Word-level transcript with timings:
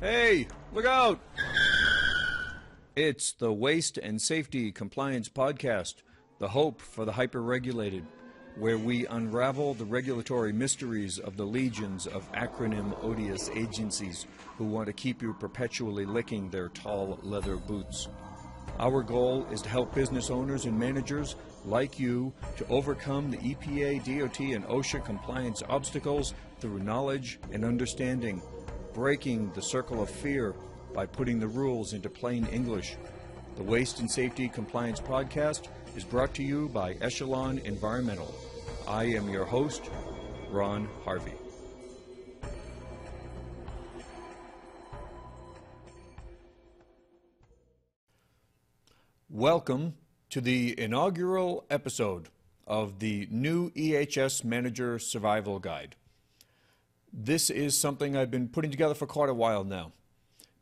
Hey, 0.00 0.48
look 0.72 0.86
out! 0.86 1.20
It's 2.96 3.32
the 3.32 3.52
Waste 3.52 3.98
and 3.98 4.20
Safety 4.20 4.72
Compliance 4.72 5.28
Podcast, 5.28 5.96
the 6.38 6.48
hope 6.48 6.80
for 6.80 7.04
the 7.04 7.12
hyper-regulated, 7.12 8.06
where 8.56 8.78
we 8.78 9.06
unravel 9.08 9.74
the 9.74 9.84
regulatory 9.84 10.54
mysteries 10.54 11.18
of 11.18 11.36
the 11.36 11.44
legions 11.44 12.06
of 12.06 12.32
acronym 12.32 12.96
odious 13.04 13.50
agencies 13.50 14.24
who 14.56 14.64
want 14.64 14.86
to 14.86 14.94
keep 14.94 15.20
you 15.20 15.34
perpetually 15.34 16.06
licking 16.06 16.48
their 16.48 16.70
tall 16.70 17.18
leather 17.22 17.56
boots. 17.56 18.08
Our 18.78 19.02
goal 19.02 19.46
is 19.52 19.60
to 19.60 19.68
help 19.68 19.94
business 19.94 20.30
owners 20.30 20.64
and 20.64 20.78
managers 20.78 21.36
like 21.66 22.00
you 22.00 22.32
to 22.56 22.66
overcome 22.68 23.30
the 23.30 23.36
EPA, 23.36 23.98
DOT, 23.98 24.40
and 24.40 24.64
OSHA 24.64 25.04
compliance 25.04 25.62
obstacles 25.68 26.32
through 26.58 26.78
knowledge 26.78 27.38
and 27.52 27.66
understanding 27.66 28.40
breaking 29.00 29.50
the 29.54 29.62
circle 29.62 30.02
of 30.02 30.10
fear 30.10 30.54
by 30.92 31.06
putting 31.06 31.40
the 31.40 31.48
rules 31.48 31.94
into 31.94 32.10
plain 32.10 32.44
English. 32.48 32.96
The 33.56 33.62
Waste 33.62 34.00
and 34.00 34.10
Safety 34.10 34.46
Compliance 34.46 35.00
Podcast 35.00 35.68
is 35.96 36.04
brought 36.04 36.34
to 36.34 36.42
you 36.42 36.68
by 36.68 36.92
Echelon 37.00 37.60
Environmental. 37.60 38.34
I 38.86 39.04
am 39.04 39.30
your 39.30 39.46
host, 39.46 39.88
Ron 40.50 40.86
Harvey. 41.02 41.32
Welcome 49.30 49.94
to 50.28 50.42
the 50.42 50.78
inaugural 50.78 51.64
episode 51.70 52.28
of 52.66 52.98
the 52.98 53.26
new 53.30 53.70
EHS 53.70 54.44
Manager 54.44 54.98
Survival 54.98 55.58
Guide. 55.58 55.96
This 57.12 57.50
is 57.50 57.78
something 57.78 58.16
I've 58.16 58.30
been 58.30 58.48
putting 58.48 58.70
together 58.70 58.94
for 58.94 59.06
quite 59.06 59.28
a 59.28 59.34
while 59.34 59.64
now 59.64 59.92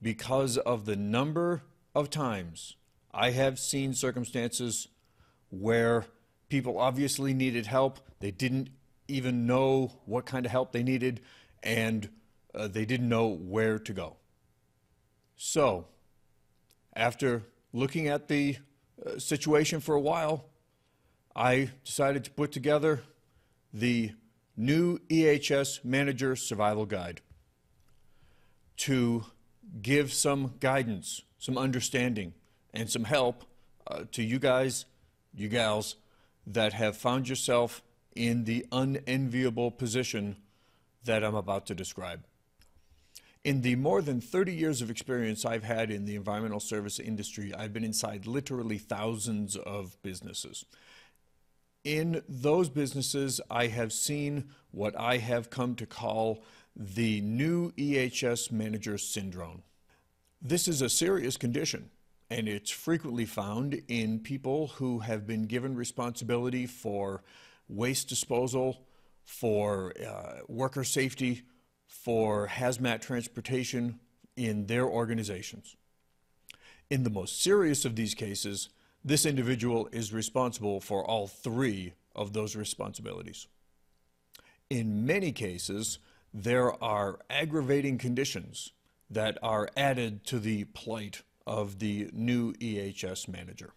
because 0.00 0.56
of 0.56 0.86
the 0.86 0.96
number 0.96 1.62
of 1.94 2.08
times 2.08 2.76
I 3.12 3.30
have 3.32 3.58
seen 3.58 3.92
circumstances 3.94 4.88
where 5.50 6.06
people 6.48 6.78
obviously 6.78 7.34
needed 7.34 7.66
help. 7.66 8.00
They 8.20 8.30
didn't 8.30 8.70
even 9.08 9.46
know 9.46 9.92
what 10.06 10.24
kind 10.24 10.46
of 10.46 10.52
help 10.52 10.72
they 10.72 10.82
needed, 10.82 11.20
and 11.62 12.08
uh, 12.54 12.68
they 12.68 12.84
didn't 12.84 13.08
know 13.08 13.26
where 13.26 13.78
to 13.78 13.92
go. 13.92 14.16
So, 15.36 15.86
after 16.94 17.44
looking 17.72 18.08
at 18.08 18.28
the 18.28 18.56
uh, 19.04 19.18
situation 19.18 19.80
for 19.80 19.94
a 19.94 20.00
while, 20.00 20.46
I 21.34 21.70
decided 21.84 22.24
to 22.24 22.30
put 22.30 22.52
together 22.52 23.02
the 23.72 24.12
new 24.58 24.98
EHS 25.08 25.84
Manager 25.84 26.34
Survival 26.34 26.84
Guide 26.84 27.20
to 28.76 29.24
give 29.80 30.12
some 30.12 30.54
guidance, 30.58 31.22
some 31.38 31.56
understanding, 31.56 32.34
and 32.74 32.90
some 32.90 33.04
help 33.04 33.44
uh, 33.86 34.04
to 34.12 34.22
you 34.22 34.38
guys, 34.38 34.84
you 35.34 35.48
gals, 35.48 35.96
that 36.46 36.72
have 36.72 36.96
found 36.96 37.28
yourself 37.28 37.82
in 38.16 38.44
the 38.44 38.66
unenviable 38.72 39.70
position 39.70 40.36
that 41.04 41.22
I'm 41.22 41.36
about 41.36 41.66
to 41.66 41.74
describe. 41.74 42.24
In 43.44 43.62
the 43.62 43.76
more 43.76 44.02
than 44.02 44.20
30 44.20 44.52
years 44.52 44.82
of 44.82 44.90
experience 44.90 45.44
I've 45.44 45.62
had 45.62 45.90
in 45.90 46.04
the 46.04 46.16
environmental 46.16 46.60
service 46.60 46.98
industry, 46.98 47.54
I've 47.54 47.72
been 47.72 47.84
inside 47.84 48.26
literally 48.26 48.78
thousands 48.78 49.54
of 49.54 49.96
businesses. 50.02 50.64
In 51.84 52.22
those 52.28 52.68
businesses, 52.68 53.40
I 53.50 53.68
have 53.68 53.92
seen 53.92 54.50
what 54.70 54.98
I 54.98 55.18
have 55.18 55.50
come 55.50 55.74
to 55.76 55.86
call 55.86 56.42
the 56.76 57.20
new 57.20 57.72
EHS 57.72 58.52
manager 58.52 58.98
syndrome. 58.98 59.62
This 60.40 60.68
is 60.68 60.82
a 60.82 60.88
serious 60.88 61.36
condition, 61.36 61.90
and 62.30 62.48
it's 62.48 62.70
frequently 62.70 63.24
found 63.24 63.82
in 63.88 64.20
people 64.20 64.68
who 64.68 65.00
have 65.00 65.26
been 65.26 65.44
given 65.44 65.74
responsibility 65.74 66.66
for 66.66 67.22
waste 67.68 68.08
disposal, 68.08 68.84
for 69.24 69.92
uh, 70.06 70.40
worker 70.46 70.84
safety, 70.84 71.42
for 71.86 72.48
hazmat 72.48 73.00
transportation 73.00 73.98
in 74.36 74.66
their 74.66 74.86
organizations. 74.86 75.76
In 76.90 77.02
the 77.02 77.10
most 77.10 77.42
serious 77.42 77.84
of 77.84 77.96
these 77.96 78.14
cases, 78.14 78.68
this 79.04 79.24
individual 79.24 79.88
is 79.92 80.12
responsible 80.12 80.80
for 80.80 81.04
all 81.04 81.26
three 81.26 81.94
of 82.14 82.32
those 82.32 82.56
responsibilities. 82.56 83.46
In 84.70 85.06
many 85.06 85.32
cases, 85.32 85.98
there 86.34 86.82
are 86.82 87.20
aggravating 87.30 87.96
conditions 87.98 88.72
that 89.08 89.38
are 89.42 89.70
added 89.76 90.24
to 90.26 90.38
the 90.38 90.64
plight 90.64 91.22
of 91.46 91.78
the 91.78 92.10
new 92.12 92.52
EHS 92.54 93.28
manager. 93.28 93.72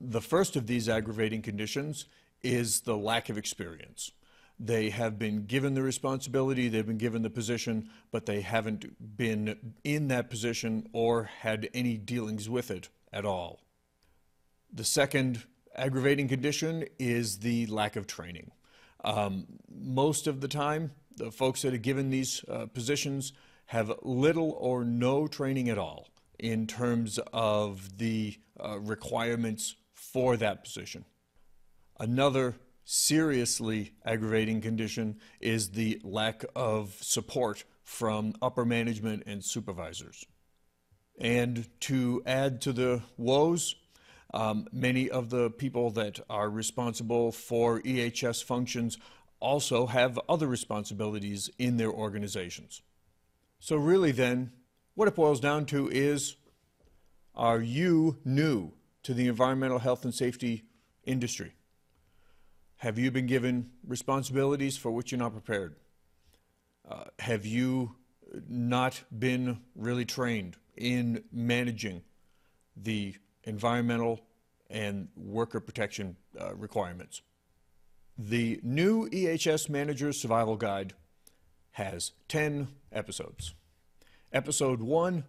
The 0.00 0.20
first 0.20 0.56
of 0.56 0.66
these 0.66 0.88
aggravating 0.88 1.42
conditions 1.42 2.06
is 2.42 2.80
the 2.80 2.96
lack 2.96 3.28
of 3.28 3.38
experience. 3.38 4.12
They 4.58 4.90
have 4.90 5.18
been 5.18 5.46
given 5.46 5.74
the 5.74 5.82
responsibility, 5.82 6.68
they've 6.68 6.86
been 6.86 6.98
given 6.98 7.22
the 7.22 7.30
position, 7.30 7.90
but 8.10 8.26
they 8.26 8.40
haven't 8.40 9.16
been 9.16 9.74
in 9.84 10.08
that 10.08 10.30
position 10.30 10.88
or 10.92 11.24
had 11.24 11.68
any 11.72 11.96
dealings 11.96 12.48
with 12.48 12.70
it 12.72 12.88
at 13.12 13.24
all. 13.24 13.60
The 14.72 14.84
second 14.84 15.44
aggravating 15.74 16.28
condition 16.28 16.84
is 16.98 17.38
the 17.38 17.66
lack 17.66 17.96
of 17.96 18.06
training. 18.06 18.50
Um, 19.04 19.46
most 19.70 20.26
of 20.26 20.40
the 20.40 20.48
time, 20.48 20.92
the 21.16 21.30
folks 21.30 21.62
that 21.62 21.74
are 21.74 21.78
given 21.78 22.10
these 22.10 22.44
uh, 22.48 22.66
positions 22.66 23.32
have 23.66 23.92
little 24.02 24.52
or 24.58 24.84
no 24.84 25.26
training 25.26 25.68
at 25.68 25.78
all 25.78 26.08
in 26.38 26.66
terms 26.66 27.18
of 27.32 27.98
the 27.98 28.38
uh, 28.62 28.78
requirements 28.78 29.76
for 29.94 30.36
that 30.36 30.64
position. 30.64 31.04
Another 31.98 32.56
seriously 32.84 33.92
aggravating 34.04 34.60
condition 34.60 35.18
is 35.40 35.70
the 35.70 36.00
lack 36.04 36.44
of 36.56 36.96
support 37.00 37.64
from 37.82 38.34
upper 38.40 38.64
management 38.64 39.22
and 39.26 39.44
supervisors. 39.44 40.24
And 41.20 41.68
to 41.80 42.22
add 42.24 42.60
to 42.62 42.72
the 42.72 43.02
woes, 43.16 43.74
um, 44.34 44.66
many 44.72 45.08
of 45.08 45.30
the 45.30 45.50
people 45.50 45.90
that 45.92 46.20
are 46.28 46.50
responsible 46.50 47.32
for 47.32 47.80
EHS 47.80 48.44
functions 48.44 48.98
also 49.40 49.86
have 49.86 50.18
other 50.28 50.46
responsibilities 50.46 51.48
in 51.58 51.76
their 51.76 51.90
organizations. 51.90 52.82
So, 53.60 53.76
really, 53.76 54.12
then, 54.12 54.52
what 54.94 55.08
it 55.08 55.14
boils 55.14 55.40
down 55.40 55.66
to 55.66 55.88
is 55.88 56.36
are 57.34 57.60
you 57.60 58.18
new 58.24 58.72
to 59.04 59.14
the 59.14 59.28
environmental 59.28 59.78
health 59.78 60.04
and 60.04 60.14
safety 60.14 60.64
industry? 61.04 61.54
Have 62.76 62.98
you 62.98 63.10
been 63.10 63.26
given 63.26 63.70
responsibilities 63.86 64.76
for 64.76 64.90
which 64.90 65.10
you're 65.10 65.18
not 65.18 65.32
prepared? 65.32 65.76
Uh, 66.88 67.04
have 67.18 67.46
you 67.46 67.96
not 68.48 69.02
been 69.16 69.60
really 69.74 70.04
trained 70.04 70.56
in 70.76 71.24
managing 71.32 72.02
the 72.76 73.14
environmental 73.48 74.20
and 74.70 75.08
worker 75.16 75.58
protection 75.58 76.16
uh, 76.38 76.54
requirements. 76.54 77.22
The 78.16 78.60
new 78.62 79.08
EHS 79.08 79.68
Manager's 79.68 80.20
Survival 80.20 80.56
Guide 80.56 80.92
has 81.72 82.12
10 82.28 82.68
episodes. 82.92 83.54
Episode 84.32 84.82
1 84.82 85.24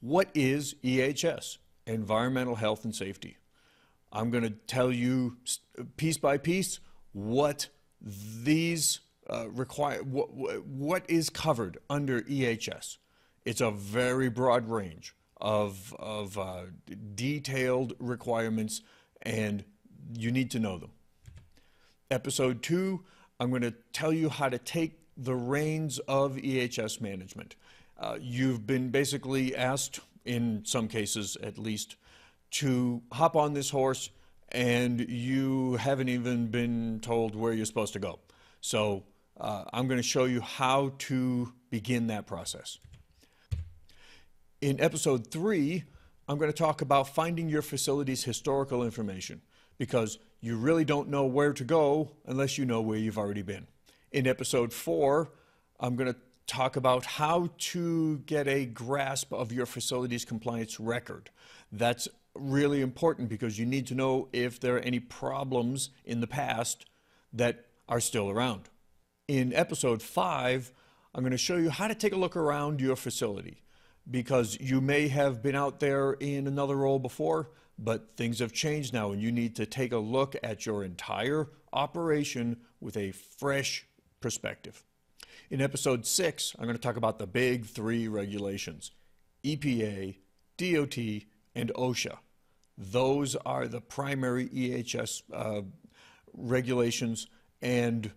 What 0.00 0.30
is 0.34 0.74
EHS? 0.82 1.58
Environmental 1.86 2.56
Health 2.56 2.84
and 2.84 2.94
Safety. 2.94 3.36
I'm 4.12 4.30
going 4.30 4.44
to 4.44 4.50
tell 4.50 4.90
you 4.90 5.36
piece 5.96 6.16
by 6.16 6.38
piece 6.38 6.80
what 7.12 7.68
these 8.00 9.00
uh, 9.28 9.50
require, 9.50 10.02
what, 10.02 10.64
what 10.64 11.04
is 11.08 11.28
covered 11.28 11.78
under 11.90 12.22
EHS. 12.22 12.96
It's 13.44 13.60
a 13.60 13.70
very 13.70 14.30
broad 14.30 14.68
range 14.68 15.14
of, 15.40 15.94
of 15.98 16.38
uh, 16.38 16.62
detailed 17.14 17.94
requirements, 17.98 18.82
and 19.22 19.64
you 20.16 20.30
need 20.30 20.50
to 20.52 20.58
know 20.58 20.78
them. 20.78 20.90
Episode 22.10 22.62
two, 22.62 23.04
I'm 23.38 23.50
going 23.50 23.62
to 23.62 23.74
tell 23.92 24.12
you 24.12 24.28
how 24.28 24.48
to 24.48 24.58
take 24.58 24.98
the 25.16 25.34
reins 25.34 25.98
of 26.00 26.36
EHS 26.36 27.00
management. 27.00 27.56
Uh, 27.98 28.16
you've 28.20 28.66
been 28.66 28.90
basically 28.90 29.54
asked, 29.54 30.00
in 30.24 30.62
some 30.64 30.88
cases 30.88 31.36
at 31.42 31.58
least, 31.58 31.96
to 32.50 33.02
hop 33.12 33.36
on 33.36 33.52
this 33.52 33.70
horse 33.70 34.10
and 34.50 35.00
you 35.00 35.76
haven't 35.76 36.08
even 36.08 36.46
been 36.46 37.00
told 37.00 37.34
where 37.34 37.52
you're 37.52 37.66
supposed 37.66 37.92
to 37.92 37.98
go. 37.98 38.18
So 38.60 39.04
uh, 39.38 39.64
I'm 39.72 39.86
going 39.86 39.98
to 39.98 40.06
show 40.06 40.24
you 40.24 40.40
how 40.40 40.92
to 40.98 41.52
begin 41.70 42.06
that 42.06 42.26
process. 42.26 42.78
In 44.60 44.80
episode 44.80 45.30
three, 45.30 45.84
I'm 46.26 46.36
going 46.36 46.50
to 46.50 46.56
talk 46.56 46.82
about 46.82 47.14
finding 47.14 47.48
your 47.48 47.62
facility's 47.62 48.24
historical 48.24 48.82
information 48.82 49.40
because 49.78 50.18
you 50.40 50.56
really 50.56 50.84
don't 50.84 51.08
know 51.08 51.26
where 51.26 51.52
to 51.52 51.62
go 51.62 52.16
unless 52.26 52.58
you 52.58 52.64
know 52.64 52.80
where 52.80 52.98
you've 52.98 53.18
already 53.18 53.42
been. 53.42 53.68
In 54.10 54.26
episode 54.26 54.72
four, 54.72 55.30
I'm 55.78 55.94
going 55.94 56.12
to 56.12 56.18
talk 56.48 56.74
about 56.74 57.04
how 57.04 57.50
to 57.58 58.18
get 58.26 58.48
a 58.48 58.66
grasp 58.66 59.32
of 59.32 59.52
your 59.52 59.64
facility's 59.64 60.24
compliance 60.24 60.80
record. 60.80 61.30
That's 61.70 62.08
really 62.34 62.80
important 62.80 63.28
because 63.28 63.60
you 63.60 63.66
need 63.66 63.86
to 63.86 63.94
know 63.94 64.28
if 64.32 64.58
there 64.58 64.74
are 64.74 64.80
any 64.80 64.98
problems 64.98 65.90
in 66.04 66.20
the 66.20 66.26
past 66.26 66.84
that 67.32 67.66
are 67.88 68.00
still 68.00 68.28
around. 68.28 68.62
In 69.28 69.52
episode 69.52 70.02
five, 70.02 70.72
I'm 71.14 71.22
going 71.22 71.30
to 71.30 71.38
show 71.38 71.58
you 71.58 71.70
how 71.70 71.86
to 71.86 71.94
take 71.94 72.12
a 72.12 72.16
look 72.16 72.34
around 72.34 72.80
your 72.80 72.96
facility 72.96 73.62
because 74.10 74.58
you 74.60 74.80
may 74.80 75.08
have 75.08 75.42
been 75.42 75.54
out 75.54 75.80
there 75.80 76.12
in 76.12 76.46
another 76.46 76.76
role 76.76 76.98
before, 76.98 77.50
but 77.78 78.16
things 78.16 78.38
have 78.40 78.52
changed 78.52 78.92
now 78.92 79.12
and 79.12 79.22
you 79.22 79.30
need 79.30 79.56
to 79.56 79.66
take 79.66 79.92
a 79.92 79.98
look 79.98 80.34
at 80.42 80.66
your 80.66 80.82
entire 80.82 81.48
operation 81.72 82.56
with 82.80 82.96
a 82.96 83.12
fresh 83.12 83.86
perspective. 84.20 84.82
In 85.50 85.60
episode 85.60 86.06
six, 86.06 86.54
I'm 86.58 86.64
going 86.64 86.76
to 86.76 86.82
talk 86.82 86.96
about 86.96 87.18
the 87.18 87.26
big 87.26 87.66
three 87.66 88.08
regulations 88.08 88.90
EPA, 89.44 90.16
DOT, 90.56 90.98
and 91.54 91.72
OSHA. 91.74 92.18
Those 92.76 93.34
are 93.36 93.66
the 93.66 93.80
primary 93.80 94.48
EHS 94.48 95.22
uh, 95.32 95.62
regulations, 96.32 97.28
and 97.62 98.10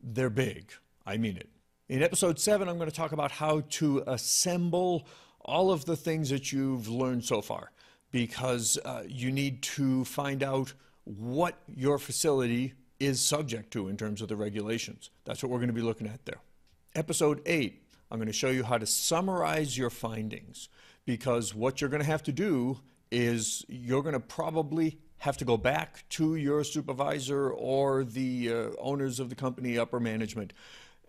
they're 0.00 0.30
big. 0.30 0.72
I 1.04 1.16
mean 1.16 1.36
it. 1.36 1.48
In 1.92 2.02
episode 2.02 2.40
seven, 2.40 2.70
I'm 2.70 2.78
going 2.78 2.88
to 2.88 2.96
talk 2.96 3.12
about 3.12 3.30
how 3.30 3.64
to 3.68 4.02
assemble 4.06 5.06
all 5.44 5.70
of 5.70 5.84
the 5.84 5.94
things 5.94 6.30
that 6.30 6.50
you've 6.50 6.88
learned 6.88 7.22
so 7.22 7.42
far 7.42 7.70
because 8.10 8.78
uh, 8.86 9.02
you 9.06 9.30
need 9.30 9.62
to 9.64 10.02
find 10.06 10.42
out 10.42 10.72
what 11.04 11.58
your 11.68 11.98
facility 11.98 12.72
is 12.98 13.20
subject 13.20 13.74
to 13.74 13.88
in 13.88 13.98
terms 13.98 14.22
of 14.22 14.28
the 14.28 14.36
regulations. 14.36 15.10
That's 15.26 15.42
what 15.42 15.50
we're 15.50 15.58
going 15.58 15.68
to 15.68 15.74
be 15.74 15.82
looking 15.82 16.06
at 16.06 16.24
there. 16.24 16.40
Episode 16.94 17.42
eight, 17.44 17.82
I'm 18.10 18.16
going 18.16 18.26
to 18.26 18.32
show 18.32 18.48
you 18.48 18.64
how 18.64 18.78
to 18.78 18.86
summarize 18.86 19.76
your 19.76 19.90
findings 19.90 20.70
because 21.04 21.54
what 21.54 21.82
you're 21.82 21.90
going 21.90 22.02
to 22.02 22.08
have 22.08 22.22
to 22.22 22.32
do 22.32 22.80
is 23.10 23.66
you're 23.68 24.02
going 24.02 24.14
to 24.14 24.18
probably 24.20 24.98
have 25.18 25.36
to 25.36 25.44
go 25.44 25.58
back 25.58 26.08
to 26.08 26.36
your 26.36 26.64
supervisor 26.64 27.50
or 27.50 28.02
the 28.02 28.50
uh, 28.50 28.68
owners 28.78 29.20
of 29.20 29.28
the 29.28 29.34
company, 29.34 29.76
upper 29.76 30.00
management, 30.00 30.54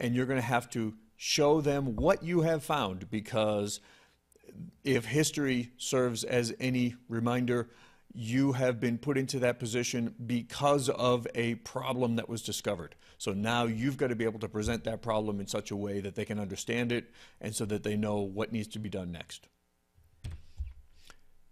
and 0.00 0.14
you're 0.14 0.26
going 0.26 0.40
to 0.40 0.46
have 0.46 0.68
to 0.70 0.94
show 1.16 1.60
them 1.60 1.96
what 1.96 2.22
you 2.22 2.40
have 2.40 2.64
found 2.64 3.10
because 3.10 3.80
if 4.82 5.04
history 5.04 5.70
serves 5.76 6.24
as 6.24 6.54
any 6.58 6.94
reminder, 7.08 7.68
you 8.12 8.52
have 8.52 8.80
been 8.80 8.98
put 8.98 9.16
into 9.16 9.38
that 9.38 9.58
position 9.58 10.14
because 10.26 10.88
of 10.88 11.26
a 11.34 11.54
problem 11.56 12.16
that 12.16 12.28
was 12.28 12.42
discovered. 12.42 12.96
So 13.18 13.32
now 13.32 13.64
you've 13.64 13.96
got 13.96 14.08
to 14.08 14.16
be 14.16 14.24
able 14.24 14.40
to 14.40 14.48
present 14.48 14.84
that 14.84 15.02
problem 15.02 15.38
in 15.38 15.46
such 15.46 15.70
a 15.70 15.76
way 15.76 16.00
that 16.00 16.14
they 16.14 16.24
can 16.24 16.40
understand 16.40 16.90
it 16.90 17.10
and 17.40 17.54
so 17.54 17.64
that 17.66 17.82
they 17.82 17.96
know 17.96 18.20
what 18.20 18.50
needs 18.50 18.68
to 18.68 18.78
be 18.78 18.88
done 18.88 19.12
next. 19.12 19.46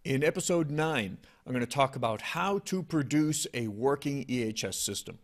In 0.04 0.24
episode 0.24 0.70
9, 0.70 1.18
I'm 1.46 1.52
going 1.52 1.64
to 1.64 1.70
talk 1.70 1.94
about 1.94 2.22
how 2.22 2.60
to 2.60 2.82
produce 2.82 3.46
a 3.52 3.68
working 3.68 4.24
EHS 4.24 4.74
system. 4.74 5.18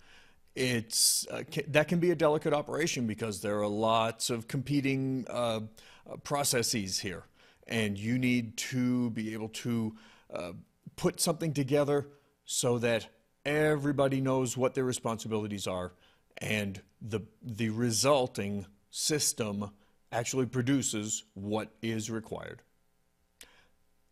It's, 0.54 1.26
uh, 1.28 1.42
that 1.68 1.88
can 1.88 1.98
be 1.98 2.10
a 2.10 2.14
delicate 2.14 2.52
operation 2.52 3.06
because 3.06 3.40
there 3.40 3.58
are 3.60 3.66
lots 3.66 4.30
of 4.30 4.46
competing 4.46 5.26
uh, 5.28 5.60
uh, 6.08 6.16
processes 6.22 7.00
here, 7.00 7.24
and 7.66 7.98
you 7.98 8.18
need 8.18 8.56
to 8.56 9.10
be 9.10 9.32
able 9.32 9.48
to 9.48 9.96
uh, 10.32 10.52
put 10.96 11.20
something 11.20 11.52
together 11.52 12.06
so 12.44 12.78
that 12.78 13.08
everybody 13.44 14.20
knows 14.20 14.56
what 14.56 14.74
their 14.74 14.84
responsibilities 14.84 15.66
are 15.66 15.92
and 16.38 16.80
the, 17.00 17.20
the 17.42 17.70
resulting 17.70 18.66
system 18.90 19.70
actually 20.12 20.46
produces 20.46 21.24
what 21.34 21.70
is 21.82 22.10
required. 22.10 22.62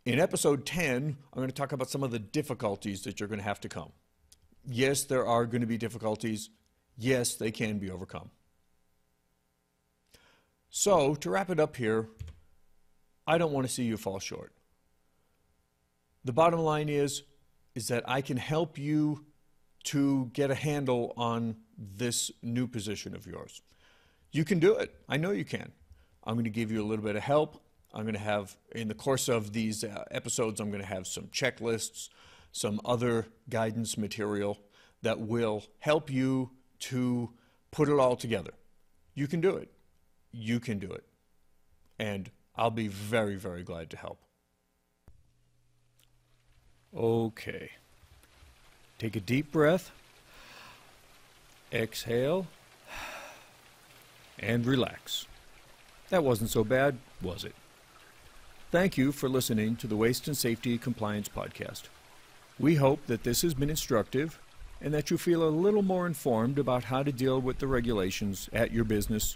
In 0.05 0.19
episode 0.19 0.65
10, 0.65 1.17
I'm 1.31 1.37
going 1.37 1.47
to 1.47 1.55
talk 1.55 1.71
about 1.71 1.89
some 1.89 2.03
of 2.03 2.11
the 2.11 2.19
difficulties 2.19 3.03
that 3.03 3.19
you're 3.19 3.29
going 3.29 3.39
to 3.39 3.45
have 3.45 3.61
to 3.61 3.69
come. 3.69 3.91
Yes, 4.65 5.03
there 5.03 5.25
are 5.25 5.45
going 5.45 5.61
to 5.61 5.67
be 5.67 5.77
difficulties. 5.77 6.49
Yes, 6.97 7.35
they 7.35 7.51
can 7.51 7.79
be 7.79 7.89
overcome. 7.89 8.29
So, 10.69 11.15
to 11.15 11.29
wrap 11.29 11.49
it 11.49 11.59
up 11.59 11.75
here, 11.75 12.09
I 13.27 13.37
don't 13.37 13.51
want 13.51 13.67
to 13.67 13.73
see 13.73 13.83
you 13.83 13.97
fall 13.97 14.19
short. 14.19 14.53
The 16.25 16.33
bottom 16.33 16.59
line 16.59 16.89
is 16.89 17.23
is 17.75 17.87
that 17.87 18.07
I 18.07 18.21
can 18.21 18.37
help 18.37 18.77
you 18.77 19.25
to 19.85 20.29
get 20.33 20.51
a 20.51 20.55
handle 20.55 21.13
on 21.17 21.55
this 21.77 22.31
new 22.41 22.67
position 22.67 23.15
of 23.15 23.25
yours. 23.25 23.61
You 24.31 24.45
can 24.45 24.59
do 24.59 24.75
it. 24.75 24.95
I 25.09 25.17
know 25.17 25.31
you 25.31 25.45
can. 25.45 25.71
I'm 26.23 26.35
going 26.35 26.45
to 26.45 26.49
give 26.49 26.71
you 26.71 26.81
a 26.81 26.85
little 26.85 27.03
bit 27.03 27.15
of 27.15 27.23
help. 27.23 27.61
I'm 27.93 28.03
going 28.03 28.13
to 28.13 28.19
have, 28.19 28.55
in 28.73 28.87
the 28.87 28.95
course 28.95 29.27
of 29.27 29.53
these 29.53 29.83
uh, 29.83 30.05
episodes, 30.09 30.59
I'm 30.59 30.69
going 30.69 30.81
to 30.81 30.87
have 30.87 31.05
some 31.05 31.25
checklists, 31.27 32.09
some 32.53 32.79
other 32.85 33.27
guidance 33.49 33.97
material 33.97 34.59
that 35.01 35.19
will 35.19 35.63
help 35.79 36.09
you 36.09 36.51
to 36.79 37.31
put 37.71 37.89
it 37.89 37.99
all 37.99 38.15
together. 38.15 38.51
You 39.15 39.27
can 39.27 39.41
do 39.41 39.57
it. 39.57 39.69
You 40.31 40.59
can 40.59 40.79
do 40.79 40.89
it. 40.89 41.03
And 41.99 42.31
I'll 42.55 42.71
be 42.71 42.87
very, 42.87 43.35
very 43.35 43.63
glad 43.63 43.89
to 43.89 43.97
help. 43.97 44.19
Okay. 46.95 47.71
Take 48.99 49.15
a 49.15 49.19
deep 49.19 49.51
breath. 49.51 49.91
Exhale. 51.73 52.47
And 54.37 54.65
relax. 54.65 55.25
That 56.09 56.23
wasn't 56.23 56.51
so 56.51 56.63
bad, 56.63 56.97
was 57.21 57.43
it? 57.43 57.55
Thank 58.71 58.97
you 58.97 59.11
for 59.11 59.27
listening 59.27 59.75
to 59.77 59.87
the 59.87 59.95
Waste 59.95 60.27
and 60.27 60.37
Safety 60.37 60.77
Compliance 60.77 61.29
Podcast. 61.29 61.83
We 62.63 62.75
hope 62.75 63.07
that 63.07 63.23
this 63.23 63.41
has 63.41 63.53
been 63.53 63.69
instructive 63.69 64.39
and 64.79 64.93
that 64.93 65.11
you 65.11 65.17
feel 65.17 65.43
a 65.43 65.51
little 65.51 65.81
more 65.81 66.07
informed 66.07 66.57
about 66.57 66.85
how 66.85 67.03
to 67.03 67.11
deal 67.11 67.41
with 67.41 67.59
the 67.59 67.67
regulations 67.67 68.49
at 68.53 68.71
your 68.71 68.85
business 68.85 69.35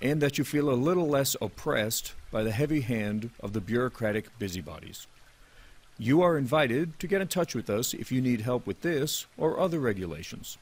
and 0.00 0.22
that 0.22 0.38
you 0.38 0.44
feel 0.44 0.70
a 0.70 0.78
little 0.78 1.08
less 1.08 1.34
oppressed 1.42 2.12
by 2.30 2.44
the 2.44 2.52
heavy 2.52 2.82
hand 2.82 3.30
of 3.40 3.54
the 3.54 3.60
bureaucratic 3.60 4.38
busybodies. 4.38 5.08
You 5.98 6.22
are 6.22 6.38
invited 6.38 7.00
to 7.00 7.08
get 7.08 7.20
in 7.20 7.26
touch 7.26 7.56
with 7.56 7.68
us 7.68 7.92
if 7.92 8.12
you 8.12 8.20
need 8.20 8.42
help 8.42 8.68
with 8.68 8.82
this 8.82 9.26
or 9.36 9.58
other 9.58 9.80
regulations. 9.80 10.56